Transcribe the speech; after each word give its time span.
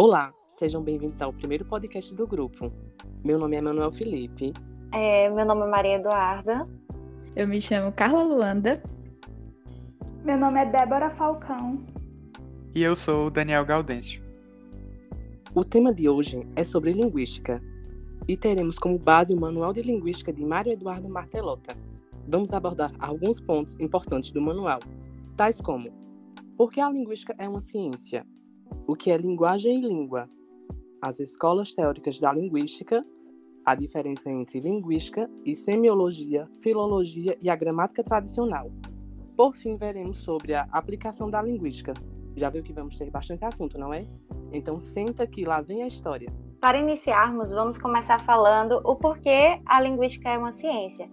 Olá, 0.00 0.32
sejam 0.48 0.80
bem-vindos 0.80 1.20
ao 1.20 1.32
primeiro 1.32 1.64
podcast 1.64 2.14
do 2.14 2.24
grupo. 2.24 2.72
Meu 3.24 3.36
nome 3.36 3.56
é 3.56 3.60
Manuel 3.60 3.90
Felipe. 3.90 4.52
É, 4.94 5.28
meu 5.28 5.44
nome 5.44 5.62
é 5.62 5.66
Maria 5.68 5.96
Eduarda. 5.96 6.68
Eu 7.34 7.48
me 7.48 7.60
chamo 7.60 7.90
Carla 7.90 8.22
Luanda. 8.22 8.80
Meu 10.22 10.38
nome 10.38 10.60
é 10.60 10.66
Débora 10.66 11.10
Falcão. 11.16 11.84
E 12.76 12.80
eu 12.80 12.94
sou 12.94 13.26
o 13.26 13.30
Daniel 13.30 13.66
Gaudêncio. 13.66 14.22
O 15.52 15.64
tema 15.64 15.92
de 15.92 16.08
hoje 16.08 16.46
é 16.54 16.62
sobre 16.62 16.92
linguística 16.92 17.60
e 18.28 18.36
teremos 18.36 18.78
como 18.78 18.96
base 19.00 19.34
o 19.34 19.40
Manual 19.40 19.72
de 19.72 19.82
Linguística 19.82 20.32
de 20.32 20.44
Mário 20.44 20.70
Eduardo 20.70 21.08
Martelota. 21.08 21.76
Vamos 22.28 22.52
abordar 22.52 22.92
alguns 23.00 23.40
pontos 23.40 23.76
importantes 23.80 24.30
do 24.30 24.40
manual, 24.40 24.78
tais 25.36 25.60
como 25.60 25.90
por 26.56 26.70
que 26.70 26.80
a 26.80 26.88
linguística 26.88 27.34
é 27.36 27.48
uma 27.48 27.60
ciência? 27.60 28.24
O 28.88 28.96
que 28.96 29.10
é 29.10 29.18
linguagem 29.18 29.80
e 29.80 29.86
língua? 29.86 30.30
As 31.02 31.20
escolas 31.20 31.74
teóricas 31.74 32.18
da 32.18 32.32
linguística, 32.32 33.04
a 33.62 33.74
diferença 33.74 34.30
entre 34.30 34.60
linguística 34.60 35.30
e 35.44 35.54
semiologia, 35.54 36.48
filologia 36.62 37.36
e 37.42 37.50
a 37.50 37.54
gramática 37.54 38.02
tradicional. 38.02 38.72
Por 39.36 39.54
fim, 39.54 39.76
veremos 39.76 40.16
sobre 40.16 40.54
a 40.54 40.66
aplicação 40.72 41.28
da 41.28 41.42
linguística. 41.42 41.92
Já 42.34 42.48
viu 42.48 42.62
que 42.62 42.72
vamos 42.72 42.96
ter 42.96 43.10
bastante 43.10 43.44
assunto, 43.44 43.78
não 43.78 43.92
é? 43.92 44.06
Então 44.54 44.80
senta 44.80 45.26
que 45.26 45.44
lá 45.44 45.60
vem 45.60 45.82
a 45.82 45.86
história. 45.86 46.32
Para 46.58 46.78
iniciarmos, 46.78 47.50
vamos 47.50 47.76
começar 47.76 48.24
falando 48.24 48.80
o 48.86 48.96
porquê 48.96 49.60
a 49.66 49.82
linguística 49.82 50.30
é 50.30 50.38
uma 50.38 50.50
ciência. 50.50 51.10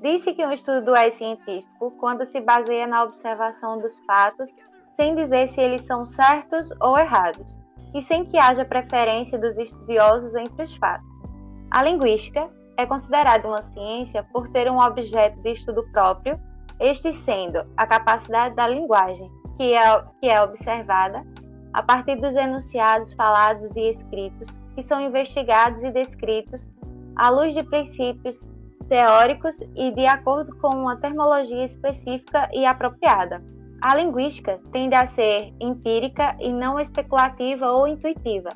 Disse 0.00 0.32
que 0.32 0.46
um 0.46 0.50
estudo 0.50 0.96
é 0.96 1.10
científico 1.10 1.90
quando 2.00 2.24
se 2.24 2.40
baseia 2.40 2.86
na 2.86 3.04
observação 3.04 3.78
dos 3.78 3.98
fatos 4.06 4.56
sem 4.92 5.14
dizer 5.14 5.48
se 5.48 5.60
eles 5.60 5.84
são 5.84 6.04
certos 6.06 6.70
ou 6.80 6.98
errados, 6.98 7.58
e 7.94 8.02
sem 8.02 8.24
que 8.24 8.38
haja 8.38 8.64
preferência 8.64 9.38
dos 9.38 9.58
estudiosos 9.58 10.34
entre 10.34 10.64
os 10.64 10.76
fatos. 10.76 11.22
A 11.70 11.82
linguística 11.82 12.50
é 12.76 12.86
considerada 12.86 13.46
uma 13.46 13.62
ciência 13.62 14.26
por 14.32 14.48
ter 14.48 14.70
um 14.70 14.78
objeto 14.78 15.40
de 15.40 15.52
estudo 15.52 15.84
próprio, 15.92 16.40
este 16.80 17.12
sendo 17.12 17.64
a 17.76 17.86
capacidade 17.86 18.54
da 18.54 18.66
linguagem, 18.66 19.30
que 19.56 19.74
é, 19.74 20.04
que 20.20 20.28
é 20.28 20.42
observada 20.42 21.24
a 21.72 21.82
partir 21.82 22.16
dos 22.16 22.34
enunciados 22.34 23.12
falados 23.14 23.76
e 23.76 23.88
escritos, 23.88 24.60
que 24.74 24.82
são 24.82 25.00
investigados 25.00 25.82
e 25.82 25.90
descritos 25.90 26.70
à 27.16 27.30
luz 27.30 27.54
de 27.54 27.62
princípios 27.62 28.46
teóricos 28.88 29.56
e 29.74 29.90
de 29.92 30.06
acordo 30.06 30.54
com 30.58 30.68
uma 30.68 30.96
termologia 30.96 31.64
específica 31.64 32.50
e 32.52 32.66
apropriada. 32.66 33.42
A 33.82 33.96
linguística 33.96 34.60
tende 34.70 34.94
a 34.94 35.06
ser 35.06 35.52
empírica 35.58 36.36
e 36.38 36.52
não 36.52 36.78
especulativa 36.78 37.72
ou 37.72 37.88
intuitiva, 37.88 38.50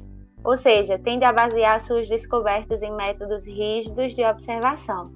ou 0.44 0.56
seja, 0.56 1.00
tende 1.00 1.24
a 1.24 1.32
basear 1.32 1.80
suas 1.80 2.08
descobertas 2.08 2.80
em 2.80 2.92
métodos 2.92 3.44
rígidos 3.44 4.14
de 4.14 4.24
observação. 4.24 5.10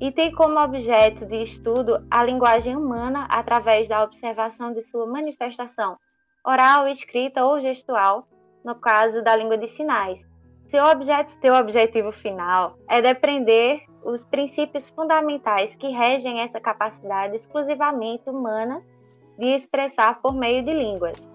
E 0.00 0.10
tem 0.10 0.32
como 0.32 0.58
objeto 0.58 1.26
de 1.26 1.42
estudo 1.42 2.02
a 2.10 2.24
linguagem 2.24 2.74
humana 2.74 3.26
através 3.28 3.86
da 3.86 4.02
observação 4.02 4.72
de 4.72 4.80
sua 4.80 5.06
manifestação 5.06 5.98
oral, 6.42 6.88
escrita 6.88 7.44
ou 7.44 7.60
gestual, 7.60 8.26
no 8.64 8.76
caso 8.76 9.22
da 9.22 9.36
língua 9.36 9.58
de 9.58 9.68
sinais. 9.68 10.26
Seu, 10.64 10.82
objeto, 10.86 11.34
seu 11.42 11.54
objetivo 11.54 12.12
final 12.12 12.78
é 12.88 13.02
depreender 13.02 13.82
os 14.02 14.24
princípios 14.24 14.88
fundamentais 14.88 15.76
que 15.76 15.88
regem 15.88 16.40
essa 16.40 16.58
capacidade 16.58 17.36
exclusivamente 17.36 18.30
humana 18.30 18.82
de 19.38 19.46
expressar 19.46 20.20
por 20.20 20.34
meio 20.34 20.64
de 20.64 20.74
línguas. 20.74 21.30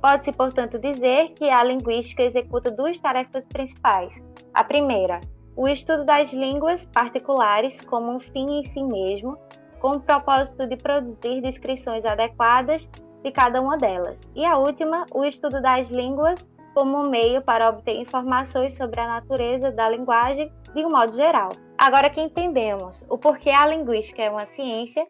Pode-se, 0.00 0.32
portanto, 0.32 0.78
dizer 0.78 1.30
que 1.34 1.48
a 1.48 1.62
linguística 1.62 2.22
executa 2.22 2.70
duas 2.70 2.98
tarefas 3.00 3.46
principais. 3.46 4.22
A 4.52 4.62
primeira, 4.62 5.20
o 5.56 5.66
estudo 5.66 6.04
das 6.04 6.32
línguas 6.32 6.84
particulares 6.86 7.80
como 7.80 8.12
um 8.12 8.20
fim 8.20 8.58
em 8.58 8.64
si 8.64 8.82
mesmo, 8.82 9.38
com 9.80 9.96
o 9.96 10.00
propósito 10.00 10.66
de 10.66 10.76
produzir 10.76 11.40
descrições 11.40 12.04
adequadas 12.04 12.88
de 13.22 13.32
cada 13.32 13.60
uma 13.60 13.76
delas. 13.78 14.28
E 14.34 14.44
a 14.44 14.56
última, 14.58 15.06
o 15.12 15.24
estudo 15.24 15.60
das 15.60 15.88
línguas 15.88 16.48
como 16.74 16.98
um 16.98 17.08
meio 17.08 17.40
para 17.40 17.70
obter 17.70 17.96
informações 17.96 18.76
sobre 18.76 19.00
a 19.00 19.06
natureza 19.06 19.72
da 19.72 19.88
linguagem 19.88 20.52
de 20.74 20.84
um 20.84 20.90
modo 20.90 21.16
geral. 21.16 21.52
Agora 21.78 22.10
que 22.10 22.20
entendemos 22.20 23.04
o 23.08 23.16
porquê 23.16 23.48
a 23.48 23.66
linguística 23.66 24.22
é 24.22 24.30
uma 24.30 24.46
ciência, 24.46 25.06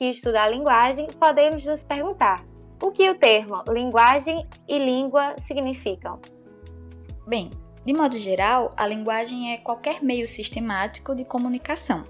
que 0.00 0.06
estuda 0.06 0.42
a 0.42 0.48
linguagem, 0.48 1.08
podemos 1.08 1.66
nos 1.66 1.82
perguntar: 1.82 2.42
o 2.82 2.90
que 2.90 3.10
o 3.10 3.14
termo 3.14 3.62
linguagem 3.68 4.48
e 4.66 4.78
língua 4.78 5.34
significam? 5.38 6.18
Bem, 7.26 7.50
de 7.84 7.92
modo 7.92 8.16
geral, 8.18 8.72
a 8.78 8.86
linguagem 8.86 9.52
é 9.52 9.58
qualquer 9.58 10.02
meio 10.02 10.26
sistemático 10.26 11.14
de 11.14 11.22
comunicação. 11.22 12.04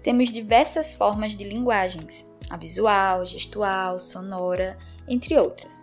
Temos 0.00 0.30
diversas 0.30 0.94
formas 0.94 1.36
de 1.36 1.42
linguagens: 1.42 2.32
a 2.48 2.56
visual, 2.56 3.26
gestual, 3.26 3.98
sonora, 3.98 4.78
entre 5.08 5.36
outras. 5.36 5.82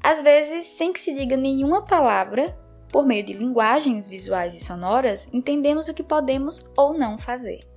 Às 0.00 0.22
vezes, 0.22 0.66
sem 0.66 0.92
que 0.92 1.00
se 1.00 1.12
diga 1.12 1.36
nenhuma 1.36 1.82
palavra, 1.82 2.56
por 2.92 3.04
meio 3.04 3.24
de 3.24 3.32
linguagens 3.32 4.06
visuais 4.06 4.54
e 4.54 4.64
sonoras, 4.64 5.28
entendemos 5.32 5.88
o 5.88 5.94
que 5.94 6.04
podemos 6.04 6.72
ou 6.76 6.96
não 6.96 7.18
fazer. 7.18 7.67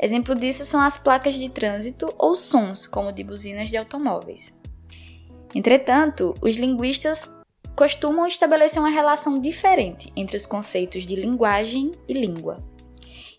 Exemplo 0.00 0.34
disso 0.34 0.64
são 0.64 0.80
as 0.80 0.98
placas 0.98 1.34
de 1.34 1.48
trânsito 1.48 2.12
ou 2.18 2.34
sons, 2.34 2.86
como 2.86 3.12
de 3.12 3.22
buzinas 3.22 3.68
de 3.68 3.76
automóveis. 3.76 4.58
Entretanto, 5.54 6.34
os 6.42 6.56
linguistas 6.56 7.32
costumam 7.76 8.26
estabelecer 8.26 8.80
uma 8.80 8.88
relação 8.88 9.40
diferente 9.40 10.12
entre 10.16 10.36
os 10.36 10.46
conceitos 10.46 11.06
de 11.06 11.14
linguagem 11.14 11.92
e 12.08 12.12
língua. 12.12 12.62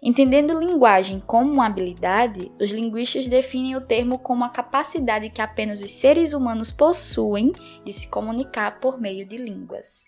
Entendendo 0.01 0.57
linguagem 0.57 1.19
como 1.19 1.51
uma 1.51 1.65
habilidade, 1.65 2.51
os 2.61 2.69
linguistas 2.69 3.27
definem 3.27 3.75
o 3.75 3.81
termo 3.81 4.19
como 4.19 4.43
a 4.43 4.49
capacidade 4.49 5.29
que 5.29 5.41
apenas 5.41 5.79
os 5.79 5.91
seres 5.91 6.31
humanos 6.31 6.71
possuem 6.71 7.51
de 7.83 7.91
se 7.91 8.09
comunicar 8.09 8.79
por 8.79 8.99
meio 8.99 9.25
de 9.25 9.37
línguas. 9.37 10.07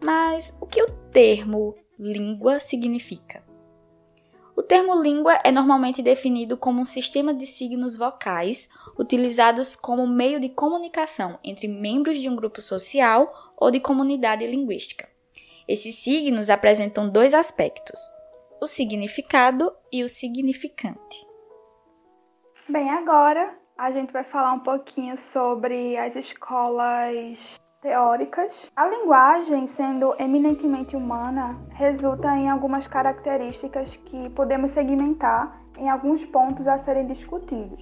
Mas 0.00 0.56
o 0.60 0.66
que 0.66 0.82
o 0.82 0.90
termo 1.10 1.74
língua 1.98 2.60
significa? 2.60 3.49
O 4.60 4.62
termo 4.62 4.94
língua 4.94 5.40
é 5.42 5.50
normalmente 5.50 6.02
definido 6.02 6.54
como 6.54 6.82
um 6.82 6.84
sistema 6.84 7.32
de 7.32 7.46
signos 7.46 7.96
vocais 7.96 8.68
utilizados 8.98 9.74
como 9.74 10.06
meio 10.06 10.38
de 10.38 10.50
comunicação 10.50 11.38
entre 11.42 11.66
membros 11.66 12.18
de 12.18 12.28
um 12.28 12.36
grupo 12.36 12.60
social 12.60 13.54
ou 13.56 13.70
de 13.70 13.80
comunidade 13.80 14.46
linguística. 14.46 15.08
Esses 15.66 15.94
signos 15.94 16.50
apresentam 16.50 17.08
dois 17.08 17.32
aspectos: 17.32 17.98
o 18.60 18.66
significado 18.66 19.72
e 19.90 20.04
o 20.04 20.10
significante. 20.10 21.26
Bem, 22.68 22.90
agora 22.90 23.58
a 23.78 23.90
gente 23.90 24.12
vai 24.12 24.24
falar 24.24 24.52
um 24.52 24.60
pouquinho 24.60 25.16
sobre 25.16 25.96
as 25.96 26.14
escolas 26.14 27.58
teóricas. 27.80 28.70
A 28.76 28.86
linguagem, 28.86 29.66
sendo 29.68 30.14
eminentemente 30.18 30.96
humana, 30.96 31.56
resulta 31.70 32.36
em 32.36 32.48
algumas 32.48 32.86
características 32.86 33.96
que 33.96 34.30
podemos 34.30 34.70
segmentar 34.72 35.60
em 35.78 35.88
alguns 35.88 36.24
pontos 36.26 36.66
a 36.68 36.78
serem 36.78 37.06
discutidos. 37.06 37.80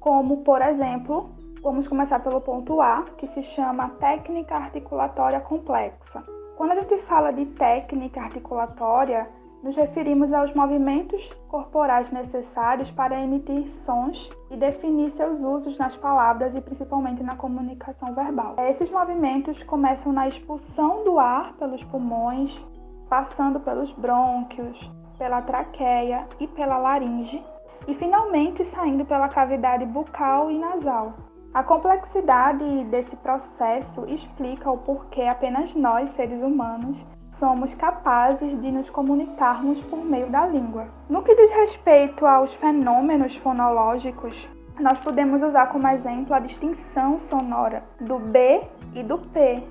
Como, 0.00 0.38
por 0.38 0.62
exemplo, 0.62 1.30
vamos 1.62 1.86
começar 1.86 2.20
pelo 2.20 2.40
ponto 2.40 2.80
A, 2.80 3.04
que 3.18 3.26
se 3.26 3.42
chama 3.42 3.90
técnica 4.00 4.56
articulatória 4.56 5.40
complexa. 5.40 6.24
Quando 6.56 6.72
a 6.72 6.76
gente 6.76 6.98
fala 7.02 7.32
de 7.32 7.46
técnica 7.46 8.20
articulatória, 8.20 9.28
nos 9.62 9.76
referimos 9.76 10.32
aos 10.32 10.52
movimentos 10.54 11.30
corporais 11.48 12.10
necessários 12.10 12.90
para 12.90 13.20
emitir 13.20 13.70
sons 13.70 14.28
e 14.50 14.56
definir 14.56 15.10
seus 15.10 15.40
usos 15.40 15.78
nas 15.78 15.96
palavras 15.96 16.54
e 16.54 16.60
principalmente 16.60 17.22
na 17.22 17.36
comunicação 17.36 18.12
verbal. 18.12 18.56
Esses 18.58 18.90
movimentos 18.90 19.62
começam 19.62 20.12
na 20.12 20.26
expulsão 20.26 21.04
do 21.04 21.18
ar 21.18 21.52
pelos 21.54 21.84
pulmões, 21.84 22.60
passando 23.08 23.60
pelos 23.60 23.92
brônquios, 23.92 24.90
pela 25.16 25.40
traqueia 25.42 26.26
e 26.40 26.48
pela 26.48 26.78
laringe, 26.78 27.42
e 27.86 27.94
finalmente 27.94 28.64
saindo 28.64 29.04
pela 29.04 29.28
cavidade 29.28 29.86
bucal 29.86 30.50
e 30.50 30.58
nasal. 30.58 31.14
A 31.54 31.62
complexidade 31.62 32.84
desse 32.84 33.14
processo 33.16 34.06
explica 34.08 34.70
o 34.70 34.78
porquê 34.78 35.22
apenas 35.22 35.74
nós, 35.74 36.08
seres 36.10 36.40
humanos, 36.40 37.04
somos 37.32 37.74
capazes 37.74 38.60
de 38.60 38.70
nos 38.70 38.88
comunicarmos 38.90 39.80
por 39.82 40.04
meio 40.04 40.28
da 40.30 40.46
língua. 40.46 40.86
No 41.08 41.22
que 41.22 41.34
diz 41.34 41.50
respeito 41.50 42.26
aos 42.26 42.54
fenômenos 42.54 43.36
fonológicos, 43.36 44.48
nós 44.80 44.98
podemos 44.98 45.42
usar 45.42 45.66
como 45.66 45.88
exemplo 45.88 46.34
a 46.34 46.38
distinção 46.38 47.18
sonora 47.18 47.82
do 48.00 48.18
B 48.18 48.62
e 48.94 49.02
do 49.02 49.18
P. 49.18 49.62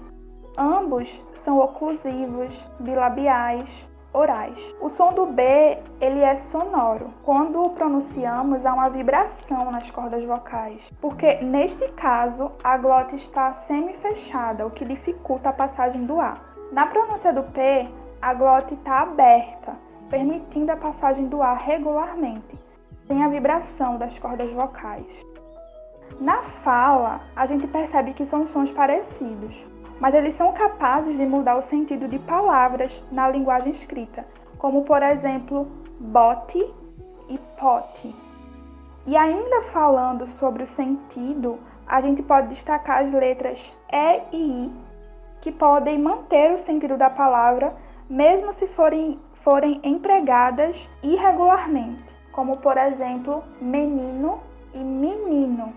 Ambos 0.58 1.22
são 1.34 1.60
oclusivos, 1.60 2.70
bilabiais, 2.80 3.88
orais. 4.14 4.76
O 4.82 4.90
som 4.90 5.14
do 5.14 5.26
B, 5.26 5.78
ele 6.00 6.20
é 6.20 6.36
sonoro. 6.36 7.14
Quando 7.24 7.62
o 7.62 7.70
pronunciamos, 7.70 8.66
há 8.66 8.74
uma 8.74 8.90
vibração 8.90 9.72
nas 9.72 9.90
cordas 9.90 10.24
vocais, 10.26 10.92
porque 11.00 11.36
neste 11.38 11.88
caso 11.94 12.52
a 12.64 12.78
glote 12.78 13.16
está 13.16 13.54
semi-fechada, 13.54 14.66
o 14.66 14.72
que 14.72 14.86
dificulta 14.86 15.50
a 15.50 15.54
passagem 15.54 16.06
do 16.06 16.20
A. 16.20 16.51
Na 16.72 16.88
pronúncia 16.88 17.34
do 17.34 17.44
P, 17.44 17.90
a 18.22 18.34
glote 18.34 18.76
está 18.76 19.02
aberta, 19.02 19.76
permitindo 20.10 20.72
a 20.72 20.78
passagem 20.78 21.28
do 21.28 21.42
ar 21.42 21.58
regularmente, 21.58 22.58
sem 23.08 23.22
a 23.22 23.28
vibração 23.28 23.98
das 23.98 24.18
cordas 24.18 24.50
vocais. 24.54 25.26
Na 26.18 26.42
fala, 26.42 27.20
a 27.36 27.46
gente 27.46 27.68
percebe 27.68 28.14
que 28.14 28.26
são 28.26 28.48
sons 28.48 28.72
parecidos, 28.72 29.66
mas 30.00 30.16
eles 30.16 30.34
são 30.34 30.54
capazes 30.54 31.18
de 31.18 31.26
mudar 31.26 31.58
o 31.58 31.62
sentido 31.62 32.08
de 32.08 32.20
palavras 32.20 33.04
na 33.12 33.28
linguagem 33.28 33.72
escrita, 33.72 34.26
como 34.58 34.84
por 34.84 35.04
exemplo, 35.04 35.68
bote 36.00 36.74
e 37.28 37.38
pote. 37.60 38.16
E 39.06 39.18
ainda 39.18 39.64
falando 39.64 40.26
sobre 40.26 40.64
o 40.64 40.68
sentido, 40.68 41.60
a 41.86 42.00
gente 42.00 42.24
pode 42.24 42.48
destacar 42.48 43.04
as 43.04 43.12
letras 43.12 43.74
E 43.92 44.22
e 44.32 44.38
I, 44.38 44.91
que 45.42 45.52
podem 45.52 46.00
manter 46.00 46.54
o 46.54 46.58
sentido 46.58 46.98
da 46.98 47.10
palavra, 47.10 47.76
mesmo 48.10 48.54
se 48.54 48.68
forem, 48.68 49.20
forem 49.44 49.82
empregadas 49.84 50.88
irregularmente, 51.04 52.16
como 52.32 52.58
por 52.58 52.78
exemplo, 52.78 53.44
menino 53.60 54.40
e 54.74 54.80
menino. 54.80 55.68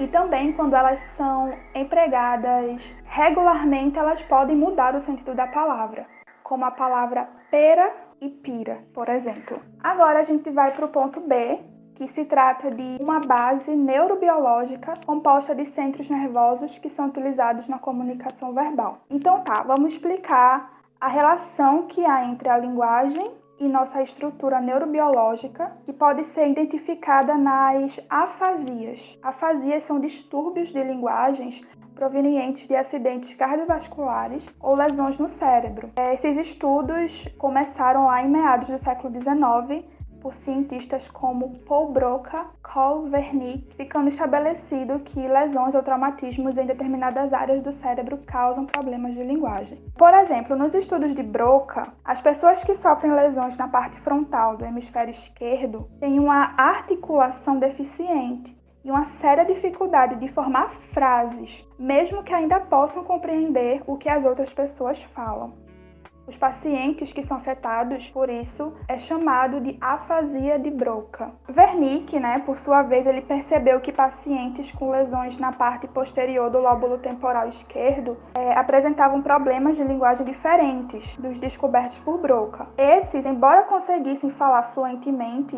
E 0.00 0.06
também 0.06 0.52
quando 0.52 0.74
elas 0.74 1.00
são 1.16 1.52
empregadas 1.74 2.82
regularmente, 3.04 3.98
elas 3.98 4.22
podem 4.22 4.56
mudar 4.56 4.94
o 4.94 5.00
sentido 5.00 5.34
da 5.34 5.46
palavra, 5.46 6.06
como 6.42 6.64
a 6.64 6.70
palavra 6.70 7.28
pera 7.50 7.92
e 8.20 8.28
pira, 8.28 8.78
por 8.94 9.08
exemplo. 9.08 9.60
Agora 9.82 10.20
a 10.20 10.22
gente 10.22 10.50
vai 10.50 10.70
para 10.72 10.86
o 10.86 10.88
ponto 10.88 11.20
B, 11.20 11.58
que 11.98 12.06
se 12.06 12.24
trata 12.24 12.70
de 12.70 12.96
uma 13.00 13.18
base 13.18 13.74
neurobiológica 13.74 14.94
composta 15.04 15.52
de 15.52 15.66
centros 15.66 16.08
nervosos 16.08 16.78
que 16.78 16.88
são 16.88 17.08
utilizados 17.08 17.66
na 17.66 17.80
comunicação 17.80 18.54
verbal. 18.54 19.00
Então 19.10 19.40
tá, 19.40 19.64
vamos 19.64 19.94
explicar 19.94 20.78
a 21.00 21.08
relação 21.08 21.88
que 21.88 22.04
há 22.04 22.24
entre 22.24 22.48
a 22.48 22.56
linguagem 22.56 23.32
e 23.58 23.68
nossa 23.68 24.00
estrutura 24.00 24.60
neurobiológica, 24.60 25.72
que 25.84 25.92
pode 25.92 26.22
ser 26.24 26.48
identificada 26.48 27.36
nas 27.36 27.98
afasias. 28.08 29.18
Afasias 29.20 29.82
são 29.82 29.98
distúrbios 29.98 30.68
de 30.68 30.80
linguagens 30.80 31.60
provenientes 31.96 32.68
de 32.68 32.76
acidentes 32.76 33.34
cardiovasculares 33.34 34.48
ou 34.60 34.76
lesões 34.76 35.18
no 35.18 35.28
cérebro. 35.28 35.90
Esses 36.12 36.36
estudos 36.36 37.26
começaram 37.38 38.06
lá 38.06 38.22
em 38.22 38.30
meados 38.30 38.68
do 38.68 38.78
século 38.78 39.12
XIX 39.12 39.84
por 40.20 40.34
cientistas 40.34 41.08
como 41.08 41.58
Paul 41.66 41.92
Broca, 41.92 42.46
Carl 42.62 43.08
Wernicke, 43.10 43.74
ficando 43.74 44.08
estabelecido 44.08 44.98
que 45.00 45.26
lesões 45.26 45.74
ou 45.74 45.82
traumatismos 45.82 46.58
em 46.58 46.66
determinadas 46.66 47.32
áreas 47.32 47.62
do 47.62 47.72
cérebro 47.72 48.18
causam 48.26 48.66
problemas 48.66 49.14
de 49.14 49.22
linguagem. 49.22 49.78
Por 49.96 50.12
exemplo, 50.14 50.56
nos 50.56 50.74
estudos 50.74 51.14
de 51.14 51.22
Broca, 51.22 51.92
as 52.04 52.20
pessoas 52.20 52.62
que 52.62 52.74
sofrem 52.74 53.12
lesões 53.12 53.56
na 53.56 53.68
parte 53.68 53.98
frontal 54.00 54.56
do 54.56 54.64
hemisfério 54.64 55.10
esquerdo 55.10 55.88
têm 56.00 56.18
uma 56.18 56.54
articulação 56.56 57.58
deficiente 57.58 58.56
e 58.84 58.90
uma 58.90 59.04
séria 59.04 59.44
dificuldade 59.44 60.16
de 60.16 60.28
formar 60.28 60.70
frases, 60.70 61.66
mesmo 61.78 62.22
que 62.22 62.32
ainda 62.32 62.60
possam 62.60 63.04
compreender 63.04 63.82
o 63.86 63.96
que 63.96 64.08
as 64.08 64.24
outras 64.24 64.52
pessoas 64.52 65.02
falam. 65.02 65.67
Os 66.28 66.36
pacientes 66.36 67.10
que 67.10 67.22
são 67.22 67.38
afetados 67.38 68.10
por 68.10 68.28
isso 68.28 68.74
é 68.86 68.98
chamado 68.98 69.62
de 69.62 69.78
afasia 69.80 70.58
de 70.58 70.70
Broca. 70.70 71.32
Wernicke, 71.48 72.20
né, 72.20 72.42
por 72.44 72.58
sua 72.58 72.82
vez, 72.82 73.06
ele 73.06 73.22
percebeu 73.22 73.80
que 73.80 73.90
pacientes 73.90 74.70
com 74.70 74.90
lesões 74.90 75.38
na 75.38 75.52
parte 75.52 75.88
posterior 75.88 76.50
do 76.50 76.58
lóbulo 76.58 76.98
temporal 76.98 77.48
esquerdo 77.48 78.18
é, 78.34 78.52
apresentavam 78.52 79.22
problemas 79.22 79.76
de 79.76 79.82
linguagem 79.82 80.26
diferentes 80.26 81.16
dos 81.16 81.38
descobertos 81.38 81.98
por 82.00 82.18
Broca. 82.18 82.66
Esses, 82.76 83.24
embora 83.24 83.62
conseguissem 83.62 84.30
falar 84.30 84.64
fluentemente 84.64 85.56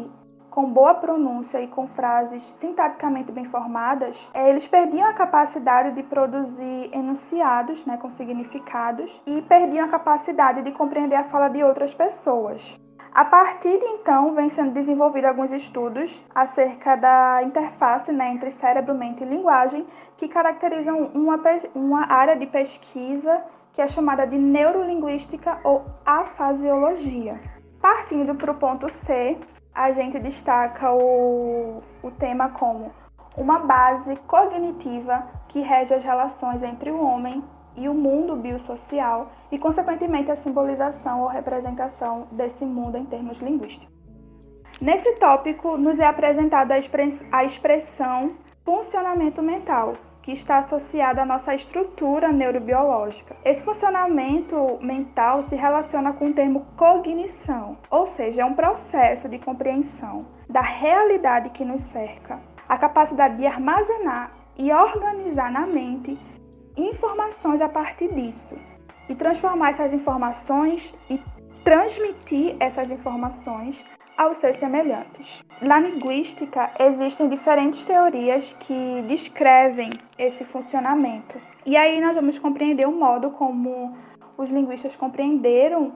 com 0.51 0.71
boa 0.71 0.95
pronúncia 0.95 1.61
e 1.61 1.69
com 1.69 1.87
frases 1.87 2.43
sintaticamente 2.59 3.31
bem 3.31 3.45
formadas, 3.45 4.29
é, 4.35 4.51
eles 4.51 4.67
perdiam 4.67 5.09
a 5.09 5.13
capacidade 5.13 5.93
de 5.93 6.03
produzir 6.03 6.91
enunciados 6.93 7.87
né, 7.87 7.97
com 7.97 8.11
significados 8.11 9.21
e 9.27 9.41
perdiam 9.43 9.87
a 9.87 9.89
capacidade 9.89 10.63
de 10.63 10.73
compreender 10.73 11.17
a 11.17 11.25
fala 11.25 11.49
de 11.49 11.63
outras 11.63 11.95
pessoas. 11.95 12.79
A 13.13 13.25
partir 13.25 13.77
de 13.77 13.85
então, 13.87 14.35
vem 14.35 14.49
sendo 14.49 14.71
desenvolvido 14.71 15.25
alguns 15.25 15.51
estudos 15.51 16.23
acerca 16.33 16.95
da 16.97 17.43
interface 17.43 18.13
né, 18.13 18.31
entre 18.31 18.53
cérebro, 18.53 18.95
mente 18.95 19.25
e 19.25 19.27
linguagem, 19.27 19.85
que 20.17 20.29
caracterizam 20.29 21.11
uma, 21.13 21.41
uma 21.75 22.13
área 22.13 22.37
de 22.37 22.47
pesquisa 22.47 23.43
que 23.73 23.83
é 23.83 23.89
chamada 23.89 24.27
de 24.27 24.39
neurolinguística 24.39 25.59
ou 25.65 25.85
afasiologia. 26.05 27.41
Partindo 27.81 28.35
para 28.35 28.53
o 28.53 28.55
ponto 28.55 28.89
C, 28.89 29.39
a 29.75 29.93
gente 29.93 30.19
destaca 30.19 30.93
o, 30.93 31.83
o 32.03 32.11
tema 32.11 32.51
como 32.51 32.93
uma 33.37 33.61
base 33.61 34.17
cognitiva 34.27 35.27
que 35.49 35.61
rege 35.61 35.95
as 35.95 36.05
relações 36.05 36.63
entre 36.63 36.91
o 36.91 37.03
homem 37.03 37.43
e 37.77 37.89
o 37.89 37.95
mundo 37.95 38.37
biosocial 38.37 39.31
e, 39.51 39.59
consequentemente, 39.59 40.31
a 40.31 40.37
simbolização 40.37 41.23
ou 41.23 41.29
representação 41.29 42.27
desse 42.33 42.65
mundo 42.65 42.97
em 42.97 43.07
termos 43.07 43.39
linguísticos. 43.39 43.89
Nesse 44.81 45.13
tópico, 45.17 45.77
nos 45.77 45.99
é 45.99 46.07
apresentada 46.07 46.75
a 47.33 47.45
expressão 47.45 48.29
funcionamento 48.65 49.43
mental, 49.43 49.95
que 50.31 50.35
está 50.35 50.59
associada 50.59 51.23
à 51.23 51.27
nossa 51.27 51.53
estrutura 51.53 52.31
neurobiológica. 52.31 53.35
Esse 53.45 53.65
funcionamento 53.65 54.79
mental 54.81 55.43
se 55.43 55.57
relaciona 55.57 56.13
com 56.13 56.29
o 56.29 56.33
termo 56.33 56.67
cognição, 56.77 57.77
ou 57.91 58.07
seja, 58.07 58.43
é 58.43 58.45
um 58.45 58.55
processo 58.55 59.29
de 59.29 59.41
compreensão 59.41 60.25
da 60.49 60.61
realidade 60.61 61.51
que 61.51 61.65
nos 61.65 61.83
cerca, 61.83 62.39
a 62.69 62.79
capacidade 62.79 63.39
de 63.39 63.45
armazenar 63.45 64.31
e 64.57 64.73
organizar 64.73 65.51
na 65.51 65.67
mente 65.67 66.17
informações 66.77 67.61
a 67.61 67.69
partir 67.69 68.15
disso 68.15 68.57
e 69.09 69.17
transformar 69.17 69.71
essas 69.71 69.93
informações 69.93 70.95
e 71.09 71.21
transmitir 71.65 72.55
essas 72.61 72.89
informações 72.89 73.85
aos 74.21 74.37
seus 74.37 74.57
semelhantes. 74.57 75.43
Na 75.63 75.81
linguística, 75.81 76.71
existem 76.79 77.31
diferentes 77.31 77.83
teorias 77.87 78.55
que 78.61 79.03
descrevem 79.09 79.89
esse 80.19 80.45
funcionamento. 80.45 81.41
E 81.65 81.75
aí 81.75 82.03
nós 82.03 82.15
vamos 82.15 82.39
compreender 82.39 82.87
o 82.87 82.93
modo 82.93 83.31
como 83.31 83.97
os 84.37 84.51
linguistas 84.51 84.95
compreenderam 84.95 85.95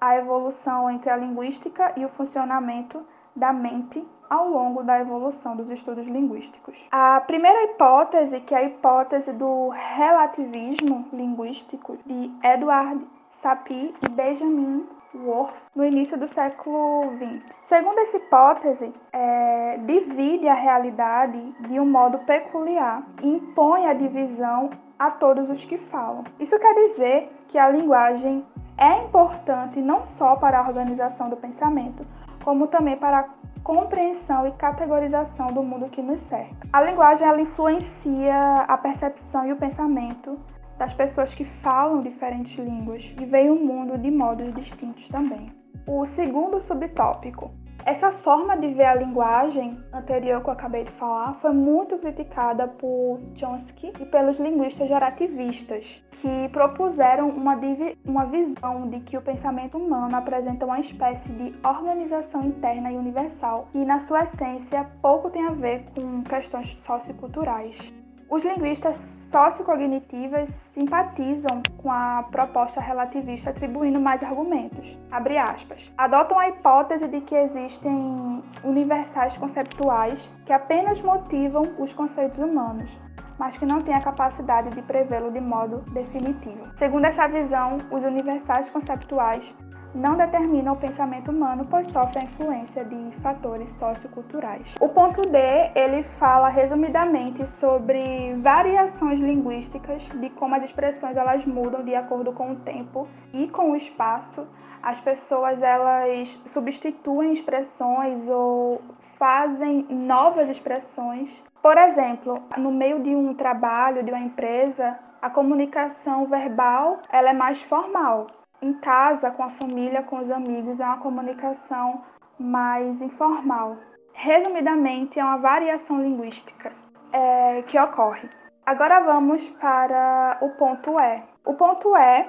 a 0.00 0.16
evolução 0.16 0.90
entre 0.90 1.10
a 1.10 1.18
linguística 1.18 1.92
e 1.98 2.04
o 2.06 2.08
funcionamento 2.08 3.06
da 3.34 3.52
mente 3.52 4.02
ao 4.30 4.48
longo 4.48 4.82
da 4.82 4.98
evolução 4.98 5.54
dos 5.54 5.68
estudos 5.68 6.06
linguísticos. 6.06 6.82
A 6.90 7.20
primeira 7.20 7.64
hipótese, 7.64 8.40
que 8.40 8.54
é 8.54 8.58
a 8.58 8.62
hipótese 8.64 9.34
do 9.34 9.68
relativismo 9.68 11.06
linguístico 11.12 11.98
de 12.06 12.30
Edward 12.42 13.06
Sapir 13.42 13.92
e 14.02 14.08
Benjamin 14.08 14.86
Worth 15.24 15.56
no 15.74 15.84
início 15.84 16.16
do 16.18 16.26
século 16.26 17.12
XX. 17.16 17.56
Segundo 17.64 17.98
essa 17.98 18.16
hipótese, 18.16 18.92
é, 19.12 19.78
divide 19.78 20.48
a 20.48 20.54
realidade 20.54 21.38
de 21.68 21.80
um 21.80 21.86
modo 21.86 22.18
peculiar 22.18 23.02
e 23.22 23.28
impõe 23.28 23.86
a 23.86 23.92
divisão 23.92 24.70
a 24.98 25.10
todos 25.10 25.48
os 25.50 25.64
que 25.64 25.78
falam. 25.78 26.24
Isso 26.40 26.58
quer 26.58 26.74
dizer 26.74 27.30
que 27.48 27.58
a 27.58 27.68
linguagem 27.68 28.44
é 28.78 29.04
importante 29.04 29.80
não 29.80 30.02
só 30.02 30.36
para 30.36 30.58
a 30.58 30.66
organização 30.66 31.28
do 31.28 31.36
pensamento, 31.36 32.06
como 32.44 32.66
também 32.66 32.96
para 32.96 33.20
a 33.20 33.28
compreensão 33.62 34.46
e 34.46 34.52
categorização 34.52 35.52
do 35.52 35.62
mundo 35.62 35.88
que 35.88 36.00
nos 36.00 36.20
cerca. 36.20 36.68
A 36.72 36.82
linguagem 36.82 37.26
ela 37.26 37.40
influencia 37.40 38.60
a 38.68 38.78
percepção 38.78 39.44
e 39.46 39.52
o 39.52 39.56
pensamento 39.56 40.38
das 40.78 40.92
pessoas 40.92 41.34
que 41.34 41.44
falam 41.44 42.02
diferentes 42.02 42.58
línguas 42.58 43.14
e 43.20 43.24
veem 43.24 43.50
o 43.50 43.56
mundo 43.56 43.98
de 43.98 44.10
modos 44.10 44.52
distintos 44.54 45.08
também. 45.08 45.50
O 45.86 46.04
segundo 46.04 46.60
subtópico. 46.60 47.50
Essa 47.86 48.10
forma 48.10 48.56
de 48.56 48.74
ver 48.74 48.86
a 48.86 48.96
linguagem 48.96 49.78
anterior 49.92 50.42
que 50.42 50.48
eu 50.48 50.52
acabei 50.52 50.82
de 50.82 50.90
falar 50.90 51.34
foi 51.34 51.52
muito 51.52 51.96
criticada 51.98 52.66
por 52.66 53.20
Chomsky 53.36 53.92
e 54.00 54.04
pelos 54.06 54.40
linguistas 54.40 54.88
gerativistas, 54.88 56.04
que 56.10 56.48
propuseram 56.48 57.28
uma, 57.28 57.56
uma 58.04 58.26
visão 58.26 58.88
de 58.88 58.98
que 59.00 59.16
o 59.16 59.22
pensamento 59.22 59.78
humano 59.78 60.16
apresenta 60.16 60.66
uma 60.66 60.80
espécie 60.80 61.28
de 61.28 61.54
organização 61.64 62.44
interna 62.46 62.90
e 62.90 62.96
universal, 62.96 63.68
e 63.72 63.84
na 63.84 64.00
sua 64.00 64.24
essência 64.24 64.90
pouco 65.00 65.30
tem 65.30 65.46
a 65.46 65.52
ver 65.52 65.84
com 65.94 66.24
questões 66.24 66.76
socioculturais. 66.84 67.92
Os 68.28 68.42
linguistas 68.42 68.96
sociocognitivas 69.30 70.48
simpatizam 70.72 71.62
com 71.78 71.90
a 71.90 72.24
proposta 72.30 72.80
relativista 72.80 73.50
atribuindo 73.50 74.00
mais 74.00 74.22
argumentos. 74.22 74.96
Abre 75.10 75.38
aspas. 75.38 75.90
Adotam 75.96 76.38
a 76.38 76.48
hipótese 76.48 77.08
de 77.08 77.20
que 77.20 77.34
existem 77.34 78.42
universais 78.62 79.36
conceptuais 79.36 80.30
que 80.44 80.52
apenas 80.52 81.00
motivam 81.00 81.74
os 81.78 81.92
conceitos 81.92 82.38
humanos, 82.38 82.90
mas 83.38 83.56
que 83.56 83.66
não 83.66 83.78
têm 83.78 83.94
a 83.94 84.00
capacidade 84.00 84.70
de 84.70 84.82
prevê-lo 84.82 85.30
de 85.30 85.40
modo 85.40 85.78
definitivo. 85.92 86.66
Segundo 86.78 87.04
essa 87.04 87.26
visão, 87.26 87.78
os 87.90 88.04
universais 88.04 88.68
conceptuais 88.70 89.54
não 89.96 90.16
determinam 90.16 90.74
o 90.74 90.76
pensamento 90.76 91.30
humano, 91.30 91.66
pois 91.68 91.88
sofrem 91.88 92.24
a 92.24 92.26
influência 92.26 92.84
de 92.84 93.10
fatores 93.22 93.70
socioculturais. 93.72 94.74
O 94.80 94.88
ponto 94.88 95.22
D, 95.22 95.38
ele 95.74 96.02
fala 96.02 96.48
resumidamente 96.48 97.46
sobre 97.46 98.34
variações 98.42 99.18
linguísticas, 99.18 100.02
de 100.20 100.30
como 100.30 100.54
as 100.54 100.64
expressões 100.64 101.16
elas 101.16 101.44
mudam 101.46 101.82
de 101.82 101.94
acordo 101.94 102.32
com 102.32 102.52
o 102.52 102.56
tempo 102.56 103.08
e 103.32 103.48
com 103.48 103.72
o 103.72 103.76
espaço. 103.76 104.46
As 104.82 105.00
pessoas 105.00 105.62
elas 105.62 106.38
substituem 106.46 107.32
expressões 107.32 108.28
ou 108.28 108.80
fazem 109.18 109.86
novas 109.90 110.48
expressões. 110.48 111.42
Por 111.62 111.76
exemplo, 111.78 112.42
no 112.56 112.70
meio 112.70 113.00
de 113.00 113.14
um 113.14 113.34
trabalho, 113.34 114.04
de 114.04 114.10
uma 114.10 114.20
empresa, 114.20 114.98
a 115.20 115.30
comunicação 115.30 116.26
verbal 116.26 117.00
ela 117.10 117.30
é 117.30 117.32
mais 117.32 117.60
formal, 117.62 118.28
em 118.62 118.72
casa, 118.74 119.30
com 119.30 119.42
a 119.42 119.50
família, 119.50 120.02
com 120.02 120.18
os 120.18 120.30
amigos, 120.30 120.80
é 120.80 120.84
uma 120.84 120.98
comunicação 120.98 122.02
mais 122.38 123.00
informal. 123.00 123.76
Resumidamente, 124.12 125.18
é 125.18 125.24
uma 125.24 125.36
variação 125.36 126.02
linguística 126.02 126.72
é, 127.12 127.62
que 127.62 127.78
ocorre. 127.78 128.28
Agora 128.64 129.00
vamos 129.00 129.46
para 129.60 130.38
o 130.40 130.50
ponto 130.50 130.98
E. 130.98 131.22
O 131.44 131.54
ponto 131.54 131.96
E 131.96 132.26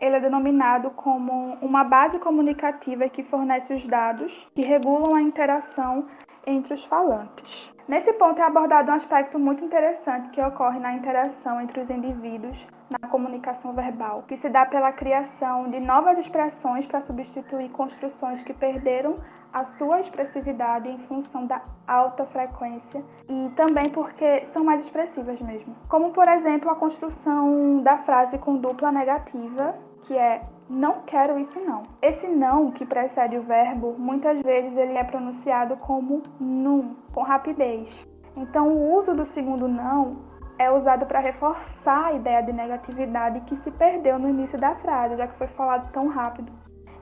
ele 0.00 0.16
é 0.16 0.20
denominado 0.20 0.90
como 0.90 1.56
uma 1.60 1.82
base 1.82 2.18
comunicativa 2.18 3.08
que 3.08 3.22
fornece 3.22 3.72
os 3.72 3.86
dados 3.86 4.46
que 4.54 4.62
regulam 4.62 5.14
a 5.14 5.22
interação 5.22 6.06
entre 6.46 6.74
os 6.74 6.84
falantes. 6.84 7.72
Nesse 7.88 8.12
ponto 8.12 8.40
é 8.40 8.44
abordado 8.44 8.90
um 8.90 8.94
aspecto 8.94 9.38
muito 9.38 9.64
interessante 9.64 10.28
que 10.30 10.42
ocorre 10.42 10.78
na 10.78 10.92
interação 10.92 11.60
entre 11.60 11.80
os 11.80 11.90
indivíduos 11.90 12.66
na 12.90 13.08
comunicação 13.08 13.72
verbal, 13.72 14.24
que 14.26 14.36
se 14.36 14.48
dá 14.48 14.64
pela 14.64 14.92
criação 14.92 15.70
de 15.70 15.78
novas 15.80 16.18
expressões 16.18 16.86
para 16.86 17.00
substituir 17.00 17.68
construções 17.70 18.42
que 18.42 18.54
perderam 18.54 19.16
a 19.52 19.64
sua 19.64 20.00
expressividade 20.00 20.88
em 20.88 20.98
função 20.98 21.46
da 21.46 21.62
alta 21.86 22.24
frequência 22.26 23.02
e 23.28 23.50
também 23.50 23.90
porque 23.92 24.44
são 24.46 24.64
mais 24.64 24.84
expressivas 24.84 25.40
mesmo. 25.40 25.74
Como, 25.88 26.10
por 26.10 26.28
exemplo, 26.28 26.70
a 26.70 26.74
construção 26.74 27.82
da 27.82 27.98
frase 27.98 28.38
com 28.38 28.56
dupla 28.56 28.92
negativa, 28.92 29.74
que 30.02 30.14
é 30.14 30.42
não 30.68 31.00
quero 31.06 31.38
isso 31.38 31.58
não. 31.60 31.84
Esse 32.02 32.28
não 32.28 32.70
que 32.70 32.84
precede 32.84 33.38
o 33.38 33.42
verbo, 33.42 33.94
muitas 33.98 34.40
vezes 34.42 34.76
ele 34.76 34.98
é 34.98 35.04
pronunciado 35.04 35.76
como 35.76 36.22
num, 36.38 36.94
com 37.12 37.22
rapidez. 37.22 38.06
Então 38.36 38.68
o 38.68 38.94
uso 38.94 39.14
do 39.14 39.24
segundo 39.24 39.66
não 39.66 40.27
é 40.58 40.70
usado 40.70 41.06
para 41.06 41.20
reforçar 41.20 42.06
a 42.06 42.12
ideia 42.12 42.42
de 42.42 42.52
negatividade 42.52 43.40
que 43.42 43.56
se 43.56 43.70
perdeu 43.70 44.18
no 44.18 44.28
início 44.28 44.58
da 44.58 44.74
frase, 44.74 45.16
já 45.16 45.26
que 45.26 45.38
foi 45.38 45.46
falado 45.46 45.90
tão 45.92 46.08
rápido. 46.08 46.52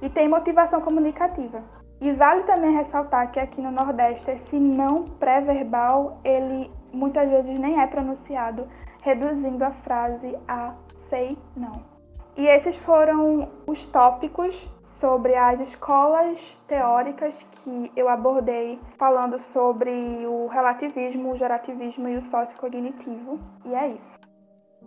E 0.02 0.10
tem 0.10 0.28
motivação 0.28 0.80
comunicativa. 0.80 1.62
E 2.00 2.12
vale 2.12 2.42
também 2.42 2.76
ressaltar 2.76 3.30
que 3.30 3.40
aqui 3.40 3.60
no 3.60 3.70
Nordeste 3.70 4.30
esse 4.30 4.58
não 4.58 5.04
pré-verbal, 5.04 6.20
ele 6.22 6.70
muitas 6.92 7.30
vezes 7.30 7.58
nem 7.58 7.80
é 7.80 7.86
pronunciado, 7.86 8.68
reduzindo 9.02 9.64
a 9.64 9.70
frase 9.70 10.36
a 10.46 10.74
sei 11.08 11.38
não. 11.56 11.82
E 12.36 12.46
esses 12.46 12.76
foram 12.76 13.48
os 13.66 13.86
tópicos 13.86 14.68
sobre 14.96 15.34
as 15.34 15.60
escolas 15.60 16.56
teóricas 16.66 17.46
que 17.52 17.92
eu 17.94 18.08
abordei 18.08 18.78
falando 18.98 19.38
sobre 19.38 19.90
o 20.26 20.46
relativismo, 20.46 21.32
o 21.32 21.36
gerativismo 21.36 22.08
e 22.08 22.16
o 22.16 22.22
sociocognitivo. 22.22 23.38
E 23.64 23.74
é 23.74 23.94
isso. 23.94 24.18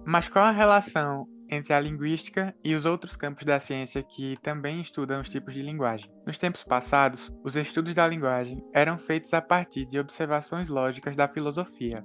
Mas 0.04 0.28
qual 0.28 0.46
a 0.46 0.52
relação 0.52 1.28
entre 1.52 1.74
a 1.74 1.80
linguística 1.80 2.56
e 2.64 2.74
os 2.74 2.86
outros 2.86 3.16
campos 3.16 3.46
da 3.46 3.60
ciência 3.60 4.02
que 4.02 4.36
também 4.42 4.82
estudam 4.82 5.22
os 5.22 5.30
tipos 5.30 5.54
de 5.54 5.62
linguagem? 5.62 6.12
Nos 6.26 6.40
tempos 6.40 6.64
passados, 6.64 7.32
os 7.44 7.56
estudos 7.56 7.94
da 7.94 8.08
linguagem 8.08 8.64
eram 8.74 8.98
feitos 8.98 9.34
a 9.34 9.42
partir 9.42 9.86
de 9.86 10.00
observações 10.00 10.70
lógicas 10.70 11.16
da 11.16 11.28
filosofia. 11.28 12.04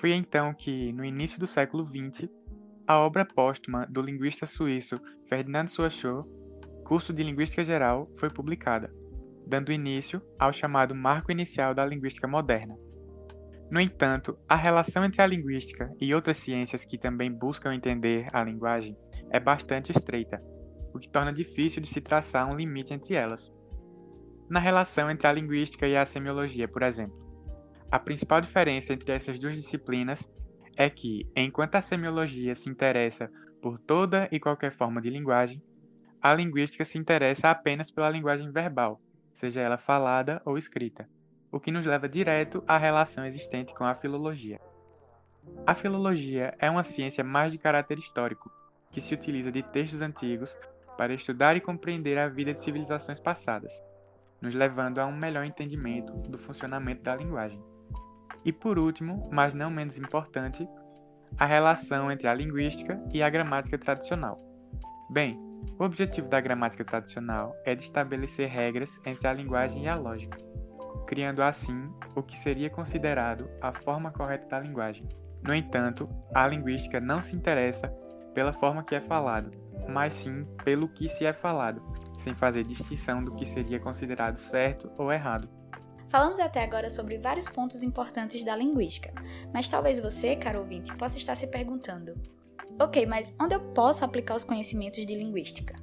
Foi 0.00 0.12
então 0.12 0.54
que, 0.54 0.92
no 0.92 1.04
início 1.04 1.38
do 1.38 1.46
século 1.46 1.86
XX, 1.86 2.30
a 2.86 2.98
obra 2.98 3.26
póstuma 3.26 3.86
do 3.90 4.00
linguista 4.00 4.46
suíço 4.46 4.98
Ferdinand 5.28 5.68
Saussure, 5.68 6.24
Curso 6.86 7.12
de 7.12 7.20
Linguística 7.20 7.64
Geral, 7.64 8.08
foi 8.16 8.30
publicada, 8.30 8.94
dando 9.44 9.72
início 9.72 10.22
ao 10.38 10.52
chamado 10.52 10.94
Marco 10.94 11.32
Inicial 11.32 11.74
da 11.74 11.84
Linguística 11.84 12.28
Moderna. 12.28 12.78
No 13.68 13.80
entanto, 13.80 14.38
a 14.48 14.54
relação 14.54 15.04
entre 15.04 15.20
a 15.20 15.26
linguística 15.26 15.92
e 16.00 16.14
outras 16.14 16.36
ciências 16.36 16.84
que 16.84 16.96
também 16.96 17.32
buscam 17.32 17.74
entender 17.74 18.28
a 18.32 18.44
linguagem 18.44 18.96
é 19.30 19.40
bastante 19.40 19.90
estreita, 19.90 20.40
o 20.94 21.00
que 21.00 21.08
torna 21.08 21.32
difícil 21.32 21.82
de 21.82 21.88
se 21.88 22.00
traçar 22.00 22.48
um 22.48 22.54
limite 22.54 22.94
entre 22.94 23.14
elas. 23.14 23.52
Na 24.48 24.60
relação 24.60 25.10
entre 25.10 25.26
a 25.26 25.32
linguística 25.32 25.88
e 25.88 25.96
a 25.96 26.06
semiologia, 26.06 26.68
por 26.68 26.84
exemplo, 26.84 27.18
a 27.90 27.98
principal 27.98 28.40
diferença 28.40 28.92
entre 28.92 29.10
essas 29.10 29.40
duas 29.40 29.56
disciplinas 29.56 30.22
é 30.76 30.88
que, 30.88 31.28
enquanto 31.34 31.74
a 31.74 31.82
semiologia 31.82 32.54
se 32.54 32.70
interessa 32.70 33.28
por 33.60 33.76
toda 33.76 34.28
e 34.30 34.38
qualquer 34.38 34.72
forma 34.76 35.02
de 35.02 35.10
linguagem, 35.10 35.60
a 36.20 36.34
linguística 36.34 36.84
se 36.84 36.98
interessa 36.98 37.50
apenas 37.50 37.90
pela 37.90 38.10
linguagem 38.10 38.50
verbal, 38.50 39.00
seja 39.34 39.60
ela 39.60 39.76
falada 39.76 40.40
ou 40.44 40.56
escrita, 40.56 41.08
o 41.52 41.60
que 41.60 41.70
nos 41.70 41.86
leva 41.86 42.08
direto 42.08 42.62
à 42.66 42.76
relação 42.78 43.24
existente 43.24 43.74
com 43.74 43.84
a 43.84 43.94
filologia. 43.94 44.60
A 45.66 45.74
filologia 45.74 46.54
é 46.58 46.70
uma 46.70 46.82
ciência 46.82 47.22
mais 47.22 47.52
de 47.52 47.58
caráter 47.58 47.98
histórico, 47.98 48.50
que 48.90 49.00
se 49.00 49.14
utiliza 49.14 49.52
de 49.52 49.62
textos 49.62 50.00
antigos 50.00 50.56
para 50.96 51.14
estudar 51.14 51.56
e 51.56 51.60
compreender 51.60 52.18
a 52.18 52.28
vida 52.28 52.54
de 52.54 52.64
civilizações 52.64 53.20
passadas, 53.20 53.72
nos 54.40 54.54
levando 54.54 54.98
a 54.98 55.06
um 55.06 55.16
melhor 55.16 55.44
entendimento 55.44 56.12
do 56.28 56.38
funcionamento 56.38 57.02
da 57.02 57.14
linguagem. 57.14 57.62
E 58.44 58.52
por 58.52 58.78
último, 58.78 59.28
mas 59.30 59.54
não 59.54 59.70
menos 59.70 59.98
importante, 59.98 60.66
a 61.38 61.44
relação 61.44 62.10
entre 62.10 62.28
a 62.28 62.34
linguística 62.34 63.00
e 63.12 63.22
a 63.22 63.28
gramática 63.28 63.76
tradicional. 63.78 64.36
Bem, 65.10 65.38
o 65.78 65.84
objetivo 65.84 66.28
da 66.28 66.40
gramática 66.40 66.84
tradicional 66.84 67.54
é 67.64 67.74
de 67.74 67.82
estabelecer 67.82 68.48
regras 68.48 68.90
entre 69.04 69.26
a 69.28 69.32
linguagem 69.32 69.84
e 69.84 69.88
a 69.88 69.94
lógica, 69.94 70.36
criando 71.06 71.42
assim 71.42 71.90
o 72.14 72.22
que 72.22 72.36
seria 72.36 72.70
considerado 72.70 73.48
a 73.60 73.72
forma 73.72 74.10
correta 74.10 74.46
da 74.48 74.60
linguagem. 74.60 75.06
No 75.42 75.54
entanto, 75.54 76.08
a 76.34 76.46
linguística 76.46 77.00
não 77.00 77.20
se 77.20 77.36
interessa 77.36 77.88
pela 78.34 78.52
forma 78.52 78.84
que 78.84 78.94
é 78.94 79.00
falado, 79.00 79.50
mas 79.88 80.14
sim 80.14 80.44
pelo 80.64 80.88
que 80.88 81.08
se 81.08 81.24
é 81.24 81.32
falado, 81.32 81.82
sem 82.18 82.34
fazer 82.34 82.64
distinção 82.64 83.22
do 83.22 83.34
que 83.34 83.46
seria 83.46 83.78
considerado 83.78 84.38
certo 84.38 84.90
ou 84.98 85.12
errado. 85.12 85.48
Falamos 86.08 86.38
até 86.38 86.62
agora 86.62 86.88
sobre 86.88 87.18
vários 87.18 87.48
pontos 87.48 87.82
importantes 87.82 88.44
da 88.44 88.56
linguística, 88.56 89.12
mas 89.52 89.68
talvez 89.68 89.98
você, 89.98 90.36
caro 90.36 90.60
ouvinte, 90.60 90.94
possa 90.96 91.16
estar 91.16 91.34
se 91.34 91.48
perguntando: 91.48 92.14
ok, 92.78 93.06
mas 93.06 93.34
onde 93.40 93.54
eu 93.54 93.60
posso 93.60 94.04
aplicar 94.04 94.34
os 94.34 94.44
conhecimentos 94.44 95.04
de 95.04 95.14
linguística? 95.14 95.74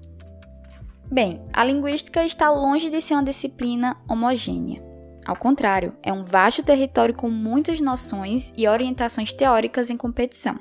Bem, 1.12 1.42
a 1.54 1.64
linguística 1.64 2.26
está 2.26 2.50
longe 2.50 2.90
de 2.90 3.02
ser 3.02 3.14
uma 3.14 3.24
disciplina 3.24 3.98
homogênea. 4.10 4.82
Ao 5.26 5.36
contrário, 5.36 5.96
é 6.02 6.12
um 6.12 6.24
vasto 6.24 6.64
território 6.64 7.16
com 7.16 7.30
muitas 7.30 7.80
noções 7.80 8.54
e 8.58 8.68
orientações 8.68 9.32
teóricas 9.32 9.90
em 9.90 9.98
competição. 9.98 10.60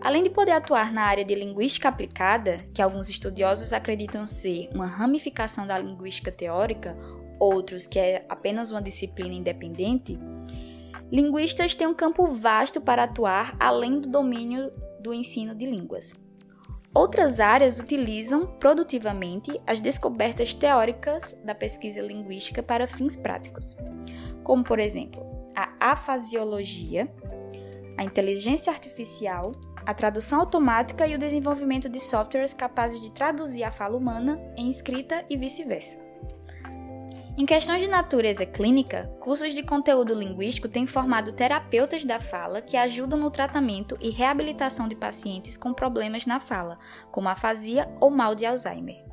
Além 0.00 0.22
de 0.22 0.30
poder 0.30 0.52
atuar 0.52 0.92
na 0.92 1.02
área 1.02 1.24
de 1.24 1.34
linguística 1.34 1.88
aplicada, 1.88 2.64
que 2.72 2.80
alguns 2.80 3.08
estudiosos 3.08 3.72
acreditam 3.72 4.26
ser 4.26 4.70
uma 4.72 4.86
ramificação 4.86 5.66
da 5.66 5.78
linguística 5.78 6.30
teórica 6.30 6.96
outros 7.38 7.86
que 7.86 7.98
é 7.98 8.24
apenas 8.28 8.70
uma 8.70 8.82
disciplina 8.82 9.34
independente, 9.34 10.18
linguistas 11.10 11.74
têm 11.74 11.86
um 11.86 11.94
campo 11.94 12.26
vasto 12.26 12.80
para 12.80 13.04
atuar 13.04 13.56
além 13.58 14.00
do 14.00 14.08
domínio 14.08 14.70
do 15.08 15.14
ensino 15.14 15.54
de 15.54 15.64
línguas. 15.64 16.12
Outras 16.94 17.40
áreas 17.40 17.78
utilizam 17.78 18.46
produtivamente 18.58 19.58
as 19.66 19.80
descobertas 19.80 20.52
teóricas 20.52 21.34
da 21.44 21.54
pesquisa 21.54 22.02
linguística 22.02 22.62
para 22.62 22.86
fins 22.86 23.16
práticos, 23.16 23.74
como, 24.44 24.62
por 24.62 24.78
exemplo, 24.78 25.24
a 25.56 25.92
afasiologia, 25.92 27.10
a 27.96 28.04
inteligência 28.04 28.70
artificial, 28.70 29.52
a 29.86 29.94
tradução 29.94 30.40
automática 30.40 31.06
e 31.06 31.14
o 31.14 31.18
desenvolvimento 31.18 31.88
de 31.88 32.00
softwares 32.00 32.52
capazes 32.52 33.00
de 33.00 33.10
traduzir 33.10 33.64
a 33.64 33.72
fala 33.72 33.96
humana 33.96 34.38
em 34.56 34.68
escrita 34.68 35.24
e 35.30 35.36
vice-versa. 35.38 36.07
Em 37.38 37.46
questões 37.46 37.80
de 37.80 37.86
natureza 37.86 38.44
clínica, 38.44 39.08
cursos 39.20 39.54
de 39.54 39.62
conteúdo 39.62 40.12
linguístico 40.12 40.68
têm 40.68 40.88
formado 40.88 41.32
terapeutas 41.32 42.04
da 42.04 42.18
fala 42.18 42.60
que 42.60 42.76
ajudam 42.76 43.16
no 43.16 43.30
tratamento 43.30 43.96
e 44.00 44.10
reabilitação 44.10 44.88
de 44.88 44.96
pacientes 44.96 45.56
com 45.56 45.72
problemas 45.72 46.26
na 46.26 46.40
fala, 46.40 46.80
como 47.12 47.28
afasia 47.28 47.88
ou 48.00 48.10
mal 48.10 48.34
de 48.34 48.44
Alzheimer. 48.44 49.04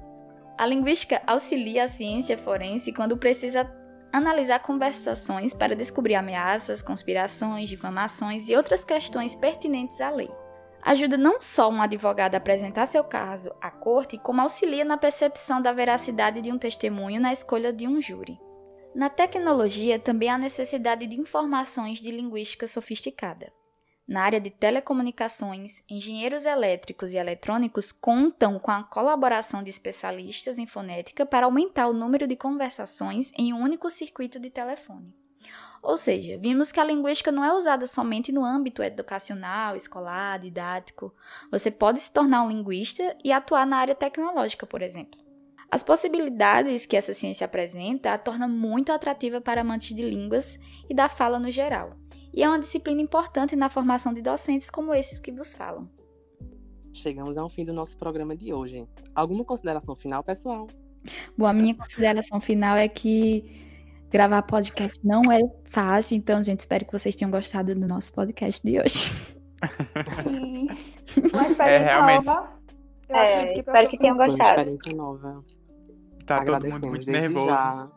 A 0.58 0.66
linguística 0.66 1.22
auxilia 1.28 1.84
a 1.84 1.88
ciência 1.88 2.36
forense 2.36 2.92
quando 2.92 3.16
precisa 3.16 3.72
analisar 4.12 4.58
conversações 4.58 5.54
para 5.54 5.76
descobrir 5.76 6.16
ameaças, 6.16 6.82
conspirações, 6.82 7.70
difamações 7.70 8.50
e 8.50 8.56
outras 8.56 8.84
questões 8.84 9.36
pertinentes 9.36 10.02
à 10.02 10.10
lei 10.10 10.32
ajuda 10.86 11.18
não 11.18 11.42
só 11.42 11.70
um 11.70 11.82
advogado 11.82 12.36
a 12.36 12.38
apresentar 12.38 12.86
seu 12.86 13.04
caso 13.04 13.52
à 13.60 13.72
corte, 13.72 14.20
como 14.20 14.40
auxilia 14.40 14.86
na 14.86 14.98
percepção 14.98 15.60
da 15.60 15.74
veracidade 15.74 16.40
de 16.42 16.52
um 16.52 16.60
testemunho 16.60 17.20
na 17.20 17.34
escolha 17.34 17.74
de 17.74 17.88
um 17.88 18.00
júri. 18.00 18.40
Na 18.94 19.10
tecnologia, 19.10 19.98
também 19.98 20.30
há 20.30 20.38
necessidade 20.38 21.08
de 21.08 21.20
informações 21.20 21.98
de 21.98 22.12
linguística 22.12 22.68
sofisticada. 22.68 23.52
Na 24.08 24.22
área 24.22 24.40
de 24.40 24.52
telecomunicações, 24.52 25.84
engenheiros 25.90 26.46
elétricos 26.46 27.12
e 27.12 27.18
eletrônicos 27.18 27.92
contam 27.92 28.60
com 28.60 28.70
a 28.70 28.84
colaboração 28.84 29.64
de 29.64 29.72
especialistas 29.72 30.60
em 30.60 30.68
fonética 30.68 31.26
para 31.26 31.48
aumentar 31.48 31.88
o 31.88 31.94
número 31.94 32.28
de 32.28 32.36
conversações 32.36 33.32
em 33.36 33.52
um 33.52 33.60
único 33.60 33.90
circuito 33.90 34.40
de 34.40 34.52
telefone. 34.52 35.12
Ou 35.86 35.98
seja, 35.98 36.36
vimos 36.36 36.72
que 36.72 36.80
a 36.80 36.84
linguística 36.84 37.32
não 37.32 37.46
é 37.46 37.54
usada 37.54 37.86
somente 37.86 38.32
no 38.32 38.44
âmbito 38.44 38.82
educacional, 38.82 39.76
escolar, 39.76 40.40
didático. 40.40 41.14
Você 41.52 41.70
pode 41.70 42.00
se 42.00 42.12
tornar 42.12 42.42
um 42.42 42.50
linguista 42.50 43.16
e 43.24 43.32
atuar 43.32 43.68
na 43.68 43.78
área 43.78 43.94
tecnológica, 43.94 44.66
por 44.66 44.82
exemplo. 44.82 45.20
As 45.70 45.84
possibilidades 45.84 46.88
que 46.88 46.98
essa 46.98 47.14
ciência 47.14 47.46
apresenta 47.46 48.12
a 48.12 48.18
torna 48.18 48.48
muito 48.48 48.92
atrativa 48.92 49.40
para 49.40 49.62
amantes 49.62 49.96
de 49.96 50.02
línguas 50.02 50.58
e 50.90 50.94
da 50.96 51.08
fala 51.08 51.38
no 51.38 51.52
geral. 51.52 51.96
E 52.34 52.42
é 52.42 52.50
uma 52.50 52.60
disciplina 52.60 53.00
importante 53.00 53.56
na 53.56 53.70
formação 53.70 54.12
de 54.12 54.24
docentes 54.24 54.72
como 54.72 54.92
esses 54.92 55.20
que 55.20 55.32
vos 55.32 55.54
falam. 55.54 55.88
Chegamos 56.92 57.38
ao 57.38 57.48
fim 57.48 57.64
do 57.64 57.74
nosso 57.74 57.96
programa 57.96 58.36
de 58.36 58.52
hoje. 58.52 58.88
Alguma 59.14 59.46
consideração 59.46 59.96
final, 59.96 60.24
pessoal? 60.24 60.68
Bom, 61.38 61.46
a 61.46 61.54
minha 61.54 61.76
consideração 61.76 62.42
final 62.42 62.76
é 62.76 62.88
que 62.88 63.65
gravar 64.16 64.42
podcast 64.44 64.98
não 65.04 65.30
é 65.30 65.42
fácil, 65.66 66.16
então, 66.16 66.42
gente, 66.42 66.62
espero 66.62 66.86
que 66.86 66.92
vocês 66.94 67.18
tenham 67.18 67.30
gostado 67.30 67.76
do 67.76 67.86
nosso 67.86 68.14
podcast 68.14 68.66
de 68.66 68.80
hoje. 68.80 69.12
Sim. 70.24 70.68
Uma 71.34 71.50
experiência 71.50 71.64
é, 71.64 71.78
realmente... 71.80 72.26
nova. 72.26 72.50
Eu 73.10 73.16
é, 73.16 73.46
que 73.48 73.60
espero 73.60 73.90
que 73.90 73.98
tenham 73.98 74.16
gostado. 74.16 74.42
Uma 74.42 74.62
experiência 74.62 74.96
nova. 74.96 75.44
Tá 76.26 76.38
Agradecemos 76.38 76.80
todo 76.80 76.86
mundo 76.86 76.90
muito 76.92 77.06
desde 77.06 77.28
nervoso. 77.28 77.50
já 77.50 77.92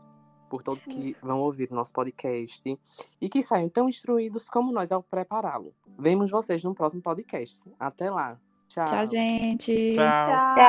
por 0.51 0.63
todos 0.63 0.85
que 0.85 1.17
vão 1.23 1.41
ouvir 1.41 1.71
o 1.71 1.75
nosso 1.75 1.93
podcast 1.93 2.79
e 3.21 3.29
que 3.29 3.43
saiam 3.43 3.69
tão 3.69 3.89
instruídos 3.89 4.51
como 4.51 4.73
nós 4.73 4.91
ao 4.91 5.03
prepará-lo. 5.03 5.73
Vemos 5.97 6.31
vocês 6.31 6.65
no 6.65 6.75
próximo 6.75 7.01
podcast. 7.01 7.63
Até 7.79 8.11
lá. 8.11 8.39
Tchau. 8.67 8.85
Tchau, 8.87 9.07
gente. 9.07 9.95
Tchau. 9.95 10.27
Tchau. 10.27 10.65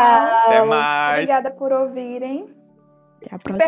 Até 0.46 0.66
mais. 0.66 1.14
Obrigada 1.14 1.52
por 1.52 1.72
ouvirem. 1.72 2.54
Até 3.18 3.36
a 3.36 3.40
próxima. 3.40 3.66